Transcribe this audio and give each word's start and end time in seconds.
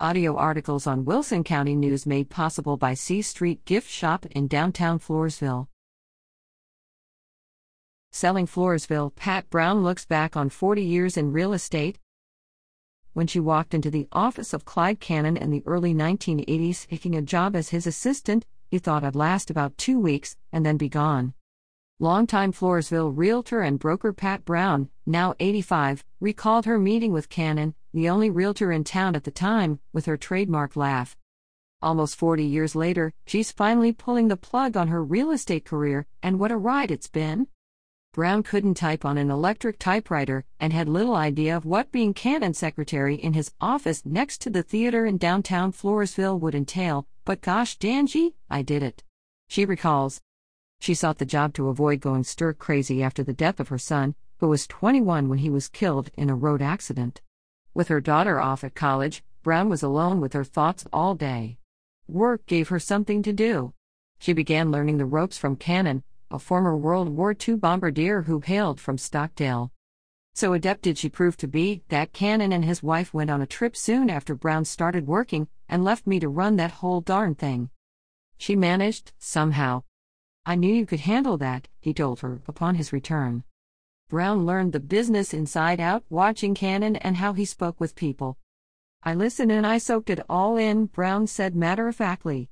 Audio 0.00 0.34
articles 0.34 0.88
on 0.88 1.04
Wilson 1.04 1.44
County 1.44 1.76
News 1.76 2.04
made 2.04 2.28
possible 2.28 2.76
by 2.76 2.94
C 2.94 3.22
Street 3.22 3.64
Gift 3.64 3.88
Shop 3.88 4.26
in 4.26 4.48
downtown 4.48 4.98
Floresville. 4.98 5.68
Selling 8.10 8.48
Floresville, 8.48 9.14
Pat 9.14 9.48
Brown 9.50 9.84
looks 9.84 10.04
back 10.04 10.36
on 10.36 10.50
40 10.50 10.82
years 10.82 11.16
in 11.16 11.30
real 11.30 11.52
estate. 11.52 12.00
When 13.12 13.28
she 13.28 13.38
walked 13.38 13.72
into 13.72 13.88
the 13.88 14.08
office 14.10 14.52
of 14.52 14.64
Clyde 14.64 14.98
Cannon 14.98 15.36
in 15.36 15.52
the 15.52 15.62
early 15.64 15.94
1980s, 15.94 16.88
taking 16.88 17.14
a 17.14 17.22
job 17.22 17.54
as 17.54 17.68
his 17.68 17.86
assistant, 17.86 18.44
he 18.68 18.80
thought 18.80 19.04
I'd 19.04 19.14
last 19.14 19.48
about 19.48 19.78
two 19.78 20.00
weeks 20.00 20.36
and 20.50 20.66
then 20.66 20.76
be 20.76 20.88
gone. 20.88 21.34
Longtime 22.04 22.52
Floresville 22.52 23.16
realtor 23.16 23.62
and 23.62 23.78
broker 23.78 24.12
Pat 24.12 24.44
Brown, 24.44 24.90
now 25.06 25.34
85, 25.40 26.04
recalled 26.20 26.66
her 26.66 26.78
meeting 26.78 27.14
with 27.14 27.30
Cannon, 27.30 27.74
the 27.94 28.10
only 28.10 28.28
realtor 28.28 28.70
in 28.70 28.84
town 28.84 29.16
at 29.16 29.24
the 29.24 29.30
time, 29.30 29.80
with 29.90 30.04
her 30.04 30.18
trademark 30.18 30.76
laugh. 30.76 31.16
Almost 31.80 32.16
40 32.16 32.44
years 32.44 32.74
later, 32.74 33.14
she's 33.26 33.50
finally 33.50 33.90
pulling 33.90 34.28
the 34.28 34.36
plug 34.36 34.76
on 34.76 34.88
her 34.88 35.02
real 35.02 35.30
estate 35.30 35.64
career, 35.64 36.04
and 36.22 36.38
what 36.38 36.52
a 36.52 36.58
ride 36.58 36.90
it's 36.90 37.08
been. 37.08 37.46
Brown 38.12 38.42
couldn't 38.42 38.74
type 38.74 39.06
on 39.06 39.16
an 39.16 39.30
electric 39.30 39.78
typewriter 39.78 40.44
and 40.60 40.74
had 40.74 40.90
little 40.90 41.14
idea 41.14 41.56
of 41.56 41.64
what 41.64 41.90
being 41.90 42.12
Cannon's 42.12 42.58
secretary 42.58 43.14
in 43.14 43.32
his 43.32 43.50
office 43.62 44.04
next 44.04 44.42
to 44.42 44.50
the 44.50 44.62
theater 44.62 45.06
in 45.06 45.16
downtown 45.16 45.72
Floresville 45.72 46.38
would 46.38 46.54
entail, 46.54 47.06
but 47.24 47.40
gosh, 47.40 47.78
Dangy, 47.78 48.34
I 48.50 48.60
did 48.60 48.82
it. 48.82 49.02
She 49.48 49.64
recalls. 49.64 50.20
She 50.84 50.92
sought 50.92 51.16
the 51.16 51.24
job 51.24 51.54
to 51.54 51.70
avoid 51.70 52.02
going 52.02 52.24
stir 52.24 52.52
crazy 52.52 53.02
after 53.02 53.24
the 53.24 53.32
death 53.32 53.58
of 53.58 53.68
her 53.68 53.78
son, 53.78 54.14
who 54.40 54.48
was 54.48 54.66
21 54.66 55.30
when 55.30 55.38
he 55.38 55.48
was 55.48 55.66
killed 55.66 56.10
in 56.12 56.28
a 56.28 56.34
road 56.34 56.60
accident. 56.60 57.22
With 57.72 57.88
her 57.88 58.02
daughter 58.02 58.38
off 58.38 58.62
at 58.62 58.74
college, 58.74 59.24
Brown 59.42 59.70
was 59.70 59.82
alone 59.82 60.20
with 60.20 60.34
her 60.34 60.44
thoughts 60.44 60.84
all 60.92 61.14
day. 61.14 61.56
Work 62.06 62.44
gave 62.44 62.68
her 62.68 62.78
something 62.78 63.22
to 63.22 63.32
do. 63.32 63.72
She 64.18 64.34
began 64.34 64.70
learning 64.70 64.98
the 64.98 65.06
ropes 65.06 65.38
from 65.38 65.56
Cannon, 65.56 66.02
a 66.30 66.38
former 66.38 66.76
World 66.76 67.08
War 67.08 67.34
II 67.34 67.56
bombardier 67.56 68.24
who 68.24 68.40
hailed 68.40 68.78
from 68.78 68.98
Stockdale. 68.98 69.72
So 70.34 70.52
adept 70.52 70.82
did 70.82 70.98
she 70.98 71.08
prove 71.08 71.38
to 71.38 71.48
be 71.48 71.82
that 71.88 72.12
Cannon 72.12 72.52
and 72.52 72.62
his 72.62 72.82
wife 72.82 73.14
went 73.14 73.30
on 73.30 73.40
a 73.40 73.46
trip 73.46 73.74
soon 73.74 74.10
after 74.10 74.34
Brown 74.34 74.66
started 74.66 75.06
working 75.06 75.48
and 75.66 75.82
left 75.82 76.06
me 76.06 76.20
to 76.20 76.28
run 76.28 76.56
that 76.56 76.82
whole 76.82 77.00
darn 77.00 77.34
thing. 77.36 77.70
She 78.36 78.54
managed, 78.54 79.14
somehow. 79.18 79.84
I 80.46 80.54
knew 80.56 80.72
you 80.72 80.84
could 80.84 81.00
handle 81.00 81.38
that, 81.38 81.68
he 81.80 81.94
told 81.94 82.20
her 82.20 82.42
upon 82.46 82.74
his 82.74 82.92
return. 82.92 83.44
Brown 84.10 84.44
learned 84.44 84.72
the 84.72 84.80
business 84.80 85.32
inside 85.32 85.80
out 85.80 86.04
watching 86.10 86.54
Cannon 86.54 86.96
and 86.96 87.16
how 87.16 87.32
he 87.32 87.44
spoke 87.46 87.80
with 87.80 87.96
people. 87.96 88.36
I 89.02 89.14
listened 89.14 89.50
and 89.50 89.66
I 89.66 89.78
soaked 89.78 90.10
it 90.10 90.20
all 90.28 90.56
in, 90.56 90.86
Brown 90.86 91.26
said 91.26 91.56
matter 91.56 91.88
of 91.88 91.96
factly. 91.96 92.50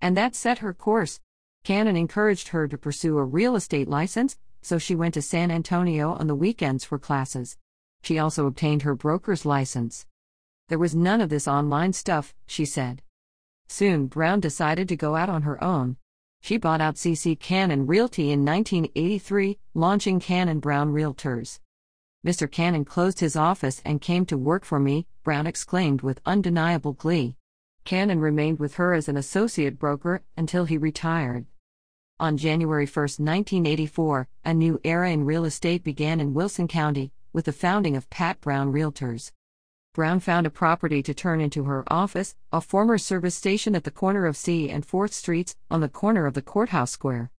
And 0.00 0.16
that 0.16 0.34
set 0.34 0.58
her 0.58 0.74
course. 0.74 1.20
Cannon 1.64 1.96
encouraged 1.96 2.48
her 2.48 2.68
to 2.68 2.76
pursue 2.76 3.16
a 3.16 3.24
real 3.24 3.56
estate 3.56 3.88
license, 3.88 4.36
so 4.60 4.76
she 4.76 4.94
went 4.94 5.14
to 5.14 5.22
San 5.22 5.50
Antonio 5.50 6.12
on 6.12 6.26
the 6.26 6.34
weekends 6.34 6.84
for 6.84 6.98
classes. 6.98 7.56
She 8.02 8.18
also 8.18 8.46
obtained 8.46 8.82
her 8.82 8.94
broker's 8.94 9.46
license. 9.46 10.06
There 10.68 10.78
was 10.78 10.94
none 10.94 11.20
of 11.20 11.30
this 11.30 11.48
online 11.48 11.92
stuff, 11.92 12.34
she 12.46 12.64
said. 12.64 13.02
Soon, 13.68 14.06
Brown 14.06 14.40
decided 14.40 14.88
to 14.88 14.96
go 14.96 15.16
out 15.16 15.28
on 15.28 15.42
her 15.42 15.62
own. 15.62 15.96
She 16.42 16.56
bought 16.56 16.80
out 16.80 16.96
CC 16.96 17.38
Cannon 17.38 17.86
Realty 17.86 18.32
in 18.32 18.44
1983, 18.44 19.58
launching 19.74 20.18
Cannon 20.18 20.58
Brown 20.58 20.92
Realtors. 20.92 21.60
Mr. 22.26 22.50
Cannon 22.50 22.84
closed 22.84 23.20
his 23.20 23.36
office 23.36 23.80
and 23.84 24.00
came 24.00 24.26
to 24.26 24.36
work 24.36 24.64
for 24.64 24.80
me, 24.80 25.06
Brown 25.22 25.46
exclaimed 25.46 26.02
with 26.02 26.20
undeniable 26.26 26.94
glee. 26.94 27.36
Cannon 27.84 28.18
remained 28.18 28.58
with 28.58 28.74
her 28.74 28.92
as 28.92 29.08
an 29.08 29.16
associate 29.16 29.78
broker 29.78 30.22
until 30.36 30.64
he 30.64 30.76
retired. 30.76 31.46
On 32.18 32.36
January 32.36 32.86
1, 32.86 32.92
1984, 32.94 34.28
a 34.44 34.52
new 34.52 34.80
era 34.82 35.12
in 35.12 35.24
real 35.24 35.44
estate 35.44 35.84
began 35.84 36.18
in 36.18 36.34
Wilson 36.34 36.66
County, 36.66 37.12
with 37.32 37.44
the 37.44 37.52
founding 37.52 37.96
of 37.96 38.10
Pat 38.10 38.40
Brown 38.40 38.72
Realtors. 38.72 39.30
Brown 39.94 40.20
found 40.20 40.46
a 40.46 40.50
property 40.50 41.02
to 41.02 41.12
turn 41.12 41.42
into 41.42 41.64
her 41.64 41.84
office, 41.92 42.34
a 42.50 42.62
former 42.62 42.96
service 42.96 43.34
station 43.34 43.74
at 43.74 43.84
the 43.84 43.90
corner 43.90 44.24
of 44.24 44.38
C 44.38 44.70
and 44.70 44.86
4th 44.86 45.12
Streets, 45.12 45.54
on 45.70 45.82
the 45.82 45.88
corner 45.90 46.24
of 46.24 46.32
the 46.32 46.40
courthouse 46.40 46.90
square. 46.90 47.30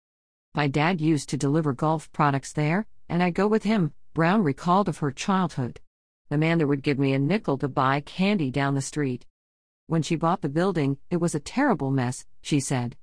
My 0.54 0.68
dad 0.68 1.00
used 1.00 1.30
to 1.30 1.38
deliver 1.38 1.72
Gulf 1.72 2.12
products 2.12 2.52
there, 2.52 2.84
and 3.08 3.22
I'd 3.22 3.34
go 3.34 3.46
with 3.46 3.62
him, 3.62 3.94
Brown 4.12 4.42
recalled 4.42 4.86
of 4.90 4.98
her 4.98 5.10
childhood. 5.10 5.80
The 6.28 6.36
man 6.36 6.58
that 6.58 6.66
would 6.66 6.82
give 6.82 6.98
me 6.98 7.14
a 7.14 7.18
nickel 7.18 7.56
to 7.56 7.68
buy 7.68 8.00
candy 8.00 8.50
down 8.50 8.74
the 8.74 8.82
street. 8.82 9.24
When 9.86 10.02
she 10.02 10.14
bought 10.14 10.42
the 10.42 10.50
building, 10.50 10.98
it 11.08 11.22
was 11.22 11.34
a 11.34 11.40
terrible 11.40 11.90
mess, 11.90 12.26
she 12.42 12.60
said. 12.60 12.98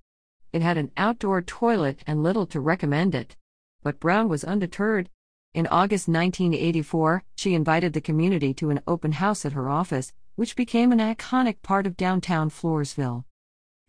It 0.53 0.61
had 0.61 0.77
an 0.77 0.91
outdoor 0.95 1.41
toilet 1.41 2.03
and 2.05 2.21
little 2.21 2.45
to 2.45 2.59
recommend 2.59 3.15
it. 3.15 3.35
But 3.81 3.99
Brown 3.99 4.29
was 4.29 4.43
undeterred. 4.43 5.09
In 5.55 5.65
August 5.67 6.07
1984, 6.07 7.23
she 7.35 7.55
invited 7.55 7.93
the 7.93 8.01
community 8.01 8.53
to 8.53 8.69
an 8.69 8.81
open 8.85 9.13
house 9.13 9.45
at 9.45 9.53
her 9.53 9.67
office, 9.67 10.13
which 10.35 10.55
became 10.55 10.91
an 10.91 10.99
iconic 10.99 11.63
part 11.63 11.87
of 11.87 11.97
downtown 11.97 12.51
Floresville. 12.51 13.25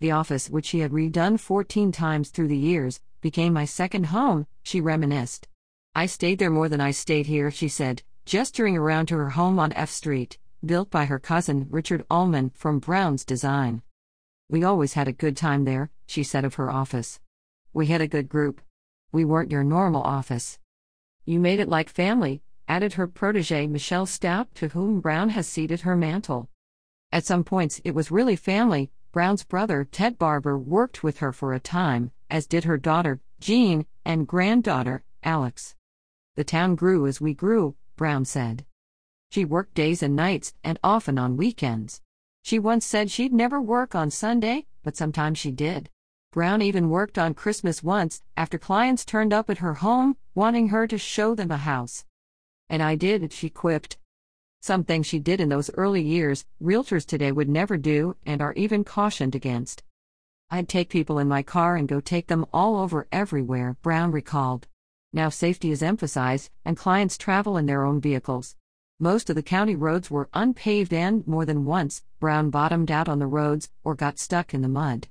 The 0.00 0.10
office, 0.10 0.48
which 0.48 0.64
she 0.64 0.78
had 0.78 0.90
redone 0.90 1.38
14 1.38 1.92
times 1.92 2.30
through 2.30 2.48
the 2.48 2.56
years, 2.56 3.00
became 3.20 3.52
my 3.52 3.66
second 3.66 4.06
home, 4.06 4.46
she 4.62 4.80
reminisced. 4.80 5.48
I 5.94 6.06
stayed 6.06 6.38
there 6.38 6.48
more 6.48 6.70
than 6.70 6.80
I 6.80 6.92
stayed 6.92 7.26
here, 7.26 7.50
she 7.50 7.68
said, 7.68 8.02
gesturing 8.24 8.78
around 8.78 9.06
to 9.06 9.16
her 9.16 9.30
home 9.30 9.58
on 9.58 9.74
F 9.74 9.90
Street, 9.90 10.38
built 10.64 10.90
by 10.90 11.04
her 11.04 11.18
cousin 11.18 11.66
Richard 11.68 12.06
Ullman 12.10 12.52
from 12.54 12.78
Brown's 12.78 13.24
Design. 13.24 13.82
We 14.48 14.64
always 14.64 14.94
had 14.94 15.08
a 15.08 15.12
good 15.12 15.36
time 15.36 15.64
there, 15.64 15.90
she 16.06 16.22
said 16.22 16.46
of 16.46 16.54
her 16.54 16.70
office. 16.70 17.20
We 17.74 17.88
had 17.88 18.00
a 18.00 18.08
good 18.08 18.30
group. 18.30 18.62
We 19.12 19.26
weren't 19.26 19.50
your 19.50 19.62
normal 19.62 20.02
office. 20.02 20.58
You 21.24 21.38
made 21.38 21.60
it 21.60 21.68
like 21.68 21.88
family, 21.88 22.42
added 22.66 22.94
her 22.94 23.06
protege 23.06 23.66
Michelle 23.66 24.06
Stout, 24.06 24.54
to 24.54 24.68
whom 24.68 25.00
Brown 25.00 25.30
has 25.30 25.46
ceded 25.46 25.80
her 25.82 25.96
mantle. 25.96 26.48
At 27.12 27.24
some 27.24 27.44
points, 27.44 27.80
it 27.84 27.94
was 27.94 28.10
really 28.10 28.36
family. 28.36 28.90
Brown's 29.12 29.42
brother, 29.44 29.84
Ted 29.84 30.18
Barber, 30.18 30.56
worked 30.56 31.02
with 31.02 31.18
her 31.18 31.32
for 31.32 31.52
a 31.52 31.60
time, 31.60 32.12
as 32.30 32.46
did 32.46 32.64
her 32.64 32.78
daughter, 32.78 33.20
Jean, 33.40 33.86
and 34.04 34.26
granddaughter, 34.26 35.02
Alex. 35.22 35.74
The 36.36 36.44
town 36.44 36.76
grew 36.76 37.06
as 37.06 37.20
we 37.20 37.34
grew, 37.34 37.74
Brown 37.96 38.24
said. 38.24 38.64
She 39.30 39.44
worked 39.44 39.74
days 39.74 40.02
and 40.02 40.14
nights, 40.14 40.54
and 40.62 40.78
often 40.82 41.18
on 41.18 41.36
weekends. 41.36 42.00
She 42.42 42.58
once 42.58 42.86
said 42.86 43.10
she'd 43.10 43.32
never 43.32 43.60
work 43.60 43.94
on 43.94 44.10
Sunday, 44.10 44.66
but 44.82 44.96
sometimes 44.96 45.38
she 45.38 45.50
did. 45.50 45.90
Brown 46.32 46.62
even 46.62 46.90
worked 46.90 47.18
on 47.18 47.34
Christmas 47.34 47.82
once, 47.82 48.22
after 48.36 48.56
clients 48.56 49.04
turned 49.04 49.32
up 49.32 49.50
at 49.50 49.58
her 49.58 49.74
home, 49.74 50.16
wanting 50.40 50.68
her 50.68 50.86
to 50.86 50.96
show 50.96 51.34
them 51.34 51.50
a 51.50 51.58
house. 51.58 52.06
And 52.70 52.82
I 52.82 52.94
did, 52.94 53.30
she 53.30 53.50
quipped. 53.50 53.98
Something 54.62 55.02
she 55.02 55.18
did 55.18 55.38
in 55.38 55.50
those 55.50 55.70
early 55.74 56.00
years, 56.00 56.46
realtors 56.62 57.04
today 57.04 57.30
would 57.30 57.50
never 57.50 57.76
do 57.76 58.16
and 58.24 58.40
are 58.40 58.54
even 58.54 58.82
cautioned 58.82 59.34
against. 59.34 59.82
I'd 60.50 60.66
take 60.66 60.88
people 60.88 61.18
in 61.18 61.28
my 61.28 61.42
car 61.42 61.76
and 61.76 61.86
go 61.86 62.00
take 62.00 62.28
them 62.28 62.46
all 62.54 62.78
over 62.78 63.06
everywhere, 63.12 63.76
Brown 63.82 64.12
recalled. 64.12 64.66
Now 65.12 65.28
safety 65.28 65.70
is 65.72 65.82
emphasized, 65.82 66.48
and 66.64 66.74
clients 66.74 67.18
travel 67.18 67.58
in 67.58 67.66
their 67.66 67.84
own 67.84 68.00
vehicles. 68.00 68.56
Most 68.98 69.28
of 69.28 69.36
the 69.36 69.42
county 69.42 69.76
roads 69.76 70.10
were 70.10 70.30
unpaved 70.32 70.94
and, 70.94 71.26
more 71.26 71.44
than 71.44 71.66
once, 71.66 72.02
Brown 72.18 72.48
bottomed 72.48 72.90
out 72.90 73.10
on 73.10 73.18
the 73.18 73.26
roads 73.26 73.68
or 73.84 73.94
got 73.94 74.18
stuck 74.18 74.54
in 74.54 74.62
the 74.62 74.68
mud. 74.68 75.06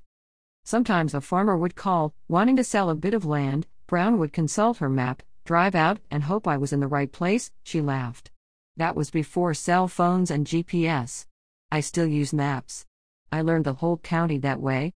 Sometimes 0.64 1.14
a 1.14 1.22
farmer 1.22 1.56
would 1.56 1.76
call, 1.76 2.16
wanting 2.28 2.56
to 2.56 2.64
sell 2.64 2.90
a 2.90 2.96
bit 2.96 3.14
of 3.14 3.26
land, 3.26 3.68
Brown 3.90 4.20
would 4.20 4.32
consult 4.32 4.78
her 4.78 4.88
map, 4.88 5.24
drive 5.46 5.74
out, 5.74 5.98
and 6.12 6.22
hope 6.22 6.48
I 6.48 6.58
was 6.58 6.72
in 6.72 6.80
the 6.80 6.86
right 6.86 7.12
place, 7.12 7.50
she 7.64 7.82
laughed. 7.82 8.30
That 8.78 8.96
was 8.96 9.10
before 9.10 9.56
cell 9.56 9.88
phones 9.88 10.30
and 10.30 10.46
GPS. 10.46 11.26
I 11.72 11.80
still 11.80 12.06
use 12.06 12.32
maps. 12.32 12.86
I 13.32 13.42
learned 13.42 13.66
the 13.66 13.74
whole 13.74 13.98
county 13.98 14.38
that 14.38 14.62
way. 14.62 14.94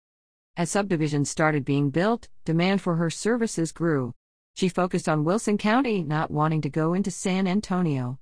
As 0.57 0.71
subdivisions 0.71 1.29
started 1.29 1.63
being 1.63 1.89
built, 1.89 2.27
demand 2.43 2.81
for 2.81 2.97
her 2.97 3.09
services 3.09 3.71
grew. 3.71 4.13
She 4.55 4.67
focused 4.67 5.07
on 5.07 5.23
Wilson 5.23 5.57
County, 5.57 6.03
not 6.03 6.29
wanting 6.29 6.59
to 6.59 6.69
go 6.69 6.93
into 6.93 7.11
San 7.11 7.47
Antonio. 7.47 8.19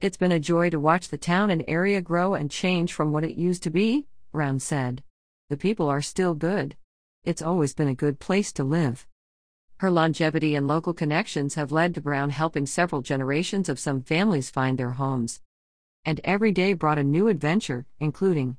It's 0.00 0.16
been 0.16 0.32
a 0.32 0.40
joy 0.40 0.70
to 0.70 0.80
watch 0.80 1.08
the 1.08 1.18
town 1.18 1.50
and 1.50 1.62
area 1.68 2.00
grow 2.00 2.32
and 2.32 2.50
change 2.50 2.94
from 2.94 3.12
what 3.12 3.24
it 3.24 3.36
used 3.36 3.62
to 3.64 3.70
be, 3.70 4.06
Brown 4.32 4.58
said. 4.58 5.02
The 5.50 5.58
people 5.58 5.86
are 5.86 6.00
still 6.00 6.32
good. 6.32 6.78
It's 7.24 7.42
always 7.42 7.74
been 7.74 7.88
a 7.88 7.94
good 7.94 8.20
place 8.20 8.54
to 8.54 8.64
live. 8.64 9.06
Her 9.78 9.92
longevity 9.92 10.56
and 10.56 10.66
local 10.66 10.92
connections 10.92 11.54
have 11.54 11.70
led 11.70 11.94
to 11.94 12.00
Brown 12.00 12.30
helping 12.30 12.66
several 12.66 13.00
generations 13.00 13.68
of 13.68 13.78
some 13.78 14.02
families 14.02 14.50
find 14.50 14.76
their 14.76 14.90
homes. 14.90 15.40
And 16.04 16.20
every 16.24 16.50
day 16.50 16.72
brought 16.72 16.98
a 16.98 17.04
new 17.04 17.28
adventure, 17.28 17.86
including 18.00 18.56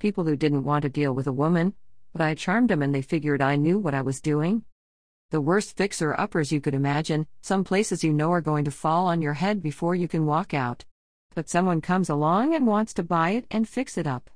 people 0.00 0.24
who 0.24 0.34
didn't 0.34 0.64
want 0.64 0.82
to 0.82 0.88
deal 0.88 1.14
with 1.14 1.28
a 1.28 1.32
woman, 1.32 1.74
but 2.12 2.20
I 2.20 2.34
charmed 2.34 2.68
them 2.68 2.82
and 2.82 2.92
they 2.92 3.02
figured 3.02 3.40
I 3.40 3.54
knew 3.54 3.78
what 3.78 3.94
I 3.94 4.02
was 4.02 4.20
doing. 4.20 4.64
The 5.30 5.40
worst 5.40 5.76
fixer 5.76 6.18
uppers 6.18 6.50
you 6.50 6.60
could 6.60 6.74
imagine, 6.74 7.28
some 7.40 7.62
places 7.62 8.02
you 8.02 8.12
know 8.12 8.32
are 8.32 8.40
going 8.40 8.64
to 8.64 8.72
fall 8.72 9.06
on 9.06 9.22
your 9.22 9.34
head 9.34 9.62
before 9.62 9.94
you 9.94 10.08
can 10.08 10.26
walk 10.26 10.52
out. 10.52 10.84
But 11.32 11.48
someone 11.48 11.80
comes 11.80 12.10
along 12.10 12.56
and 12.56 12.66
wants 12.66 12.92
to 12.94 13.04
buy 13.04 13.30
it 13.30 13.46
and 13.52 13.68
fix 13.68 13.96
it 13.96 14.08
up. 14.08 14.28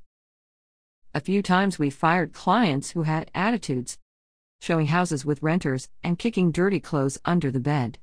A 1.13 1.21
few 1.21 1.43
times 1.43 1.77
we 1.77 1.91
fired 1.91 2.33
clients 2.33 2.93
who 2.93 3.03
had 3.03 3.33
attitudes, 3.35 3.99
showing 4.65 4.87
houses 4.87 5.27
with 5.27 5.43
renters 5.43 5.91
and 6.03 6.19
kicking 6.19 6.51
dirty 6.51 6.81
clothes 6.81 7.19
under 7.27 7.51
the 7.51 7.61
bed. 7.61 7.99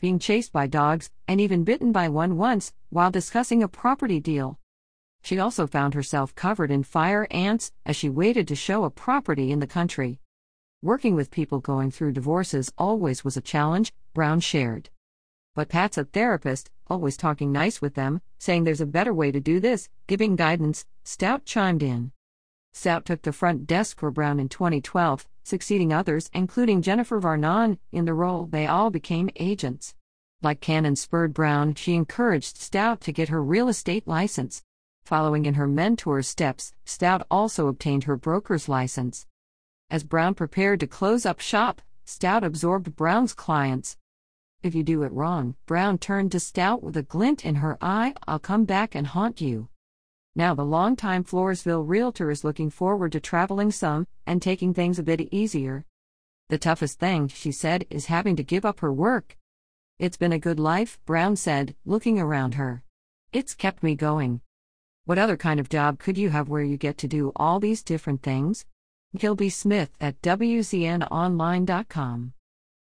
Being 0.00 0.18
chased 0.18 0.52
by 0.52 0.66
dogs 0.66 1.08
and 1.28 1.40
even 1.40 1.62
bitten 1.62 1.92
by 1.92 2.08
one 2.08 2.36
once 2.36 2.72
while 2.90 3.12
discussing 3.12 3.62
a 3.62 3.68
property 3.68 4.18
deal. 4.18 4.58
She 5.22 5.38
also 5.38 5.68
found 5.68 5.94
herself 5.94 6.34
covered 6.34 6.72
in 6.72 6.82
fire 6.82 7.28
ants 7.30 7.70
as 7.86 7.94
she 7.94 8.08
waited 8.10 8.48
to 8.48 8.56
show 8.56 8.82
a 8.82 8.90
property 8.90 9.52
in 9.52 9.60
the 9.60 9.68
country. 9.68 10.18
Working 10.82 11.14
with 11.14 11.30
people 11.30 11.60
going 11.60 11.92
through 11.92 12.10
divorces 12.10 12.72
always 12.76 13.22
was 13.22 13.36
a 13.36 13.40
challenge, 13.40 13.94
Brown 14.14 14.40
shared. 14.40 14.90
But 15.54 15.68
Pat's 15.68 15.96
a 15.96 16.04
therapist, 16.04 16.72
always 16.88 17.16
talking 17.16 17.52
nice 17.52 17.80
with 17.80 17.94
them, 17.94 18.20
saying 18.40 18.64
there's 18.64 18.80
a 18.80 18.96
better 18.98 19.14
way 19.14 19.30
to 19.30 19.38
do 19.38 19.60
this, 19.60 19.88
giving 20.08 20.34
guidance, 20.34 20.86
Stout 21.04 21.44
chimed 21.44 21.84
in. 21.84 22.10
Stout 22.72 23.04
took 23.04 23.22
the 23.22 23.32
front 23.32 23.68
desk 23.68 24.00
for 24.00 24.10
Brown 24.10 24.40
in 24.40 24.48
2012, 24.48 25.28
succeeding 25.44 25.92
others, 25.92 26.28
including 26.34 26.82
Jennifer 26.82 27.20
Varnon, 27.20 27.78
in 27.92 28.06
the 28.06 28.14
role. 28.14 28.46
They 28.46 28.66
all 28.66 28.90
became 28.90 29.30
agents. 29.36 29.94
Like 30.42 30.60
Cannon 30.60 30.96
spurred 30.96 31.32
Brown, 31.32 31.74
she 31.74 31.94
encouraged 31.94 32.56
Stout 32.56 33.00
to 33.02 33.12
get 33.12 33.28
her 33.28 33.42
real 33.42 33.68
estate 33.68 34.08
license. 34.08 34.62
Following 35.04 35.46
in 35.46 35.54
her 35.54 35.68
mentor's 35.68 36.26
steps, 36.26 36.72
Stout 36.84 37.26
also 37.30 37.68
obtained 37.68 38.04
her 38.04 38.16
broker's 38.16 38.68
license. 38.68 39.26
As 39.90 40.02
Brown 40.02 40.34
prepared 40.34 40.80
to 40.80 40.86
close 40.86 41.24
up 41.24 41.40
shop, 41.40 41.82
Stout 42.04 42.42
absorbed 42.42 42.96
Brown's 42.96 43.34
clients. 43.34 43.96
If 44.62 44.74
you 44.74 44.82
do 44.82 45.02
it 45.02 45.12
wrong, 45.12 45.56
Brown 45.66 45.98
turned 45.98 46.32
to 46.32 46.40
Stout 46.40 46.82
with 46.82 46.96
a 46.96 47.02
glint 47.02 47.44
in 47.44 47.56
her 47.56 47.76
eye 47.82 48.14
I'll 48.26 48.38
come 48.38 48.64
back 48.64 48.94
and 48.94 49.06
haunt 49.06 49.40
you. 49.42 49.68
Now, 50.36 50.54
the 50.54 50.64
longtime 50.64 51.24
Floresville 51.24 51.86
realtor 51.86 52.30
is 52.30 52.42
looking 52.42 52.68
forward 52.68 53.12
to 53.12 53.20
traveling 53.20 53.70
some 53.70 54.08
and 54.26 54.42
taking 54.42 54.74
things 54.74 54.98
a 54.98 55.04
bit 55.04 55.32
easier. 55.32 55.84
The 56.48 56.58
toughest 56.58 56.98
thing, 56.98 57.28
she 57.28 57.52
said, 57.52 57.86
is 57.88 58.06
having 58.06 58.34
to 58.36 58.42
give 58.42 58.64
up 58.64 58.80
her 58.80 58.92
work. 58.92 59.36
It's 59.98 60.16
been 60.16 60.32
a 60.32 60.38
good 60.38 60.58
life, 60.58 60.98
Brown 61.06 61.36
said, 61.36 61.76
looking 61.84 62.18
around 62.18 62.54
her. 62.54 62.82
It's 63.32 63.54
kept 63.54 63.84
me 63.84 63.94
going. 63.94 64.40
What 65.04 65.18
other 65.18 65.36
kind 65.36 65.60
of 65.60 65.68
job 65.68 66.00
could 66.00 66.18
you 66.18 66.30
have 66.30 66.48
where 66.48 66.62
you 66.62 66.76
get 66.76 66.98
to 66.98 67.08
do 67.08 67.30
all 67.36 67.60
these 67.60 67.84
different 67.84 68.22
things? 68.22 68.66
Kilby 69.16 69.50
Smith 69.50 69.90
at 70.00 70.20
WCNOnline.com. 70.22 72.33